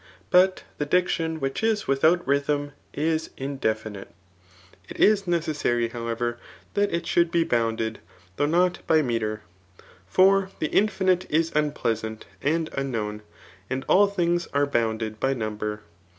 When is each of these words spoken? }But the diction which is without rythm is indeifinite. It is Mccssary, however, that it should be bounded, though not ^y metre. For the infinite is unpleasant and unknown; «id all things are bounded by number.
}But 0.31 0.63
the 0.79 0.87
diction 0.87 1.39
which 1.39 1.61
is 1.61 1.87
without 1.87 2.27
rythm 2.27 2.71
is 2.91 3.29
indeifinite. 3.37 4.07
It 4.89 4.99
is 4.99 5.27
Mccssary, 5.27 5.91
however, 5.91 6.39
that 6.73 6.91
it 6.91 7.05
should 7.05 7.29
be 7.29 7.43
bounded, 7.43 7.99
though 8.35 8.47
not 8.47 8.79
^y 8.87 9.05
metre. 9.05 9.43
For 10.07 10.49
the 10.57 10.71
infinite 10.73 11.29
is 11.29 11.51
unpleasant 11.55 12.25
and 12.41 12.71
unknown; 12.73 13.21
«id 13.69 13.85
all 13.87 14.07
things 14.07 14.47
are 14.55 14.65
bounded 14.65 15.19
by 15.19 15.35
number. 15.35 15.81